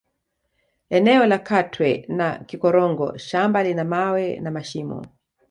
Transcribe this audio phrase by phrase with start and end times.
[0.89, 5.05] Eneo la Katwe na Kikorongo shamba lina mawe na mashimo